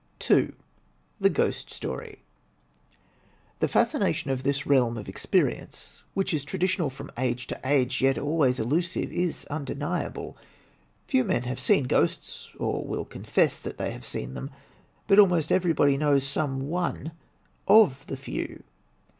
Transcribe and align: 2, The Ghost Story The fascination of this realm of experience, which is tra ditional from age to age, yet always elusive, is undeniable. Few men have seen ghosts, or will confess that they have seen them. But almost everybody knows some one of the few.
2, 0.17 0.51
The 1.19 1.29
Ghost 1.29 1.69
Story 1.69 2.23
The 3.59 3.67
fascination 3.67 4.31
of 4.31 4.41
this 4.41 4.65
realm 4.65 4.97
of 4.97 5.07
experience, 5.07 6.01
which 6.15 6.33
is 6.33 6.43
tra 6.43 6.57
ditional 6.57 6.91
from 6.91 7.11
age 7.19 7.45
to 7.45 7.59
age, 7.63 8.01
yet 8.01 8.17
always 8.17 8.59
elusive, 8.59 9.11
is 9.11 9.45
undeniable. 9.51 10.35
Few 11.05 11.23
men 11.23 11.43
have 11.43 11.59
seen 11.59 11.83
ghosts, 11.83 12.49
or 12.57 12.83
will 12.83 13.05
confess 13.05 13.59
that 13.59 13.77
they 13.77 13.91
have 13.91 14.03
seen 14.03 14.33
them. 14.33 14.49
But 15.05 15.19
almost 15.19 15.51
everybody 15.51 15.97
knows 15.97 16.23
some 16.25 16.61
one 16.67 17.11
of 17.67 18.07
the 18.07 18.17
few. 18.17 18.63